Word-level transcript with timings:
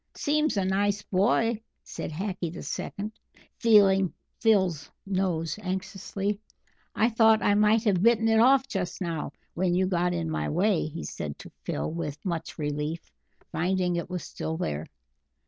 "Seems 0.15 0.57
a 0.57 0.65
nice 0.65 1.03
boy," 1.03 1.61
said 1.83 2.09
Hackee 2.11 2.49
the 2.51 2.63
Second, 2.63 3.11
feeling 3.59 4.11
Phil's 4.39 4.89
nose 5.05 5.59
anxiously. 5.61 6.39
"I 6.95 7.07
thought 7.07 7.43
I 7.43 7.53
might 7.53 7.83
have 7.83 8.01
bitten 8.01 8.27
it 8.27 8.39
off 8.39 8.67
just 8.67 8.99
now 8.99 9.31
when 9.53 9.75
you 9.75 9.85
got 9.85 10.11
in 10.11 10.27
my 10.27 10.49
way," 10.49 10.87
he 10.87 11.03
said 11.03 11.37
to 11.37 11.51
Phil 11.65 11.91
with 11.91 12.17
much 12.25 12.57
relief, 12.57 13.11
finding 13.51 13.95
it 13.95 14.09
was 14.09 14.23
still 14.23 14.57
there. 14.57 14.87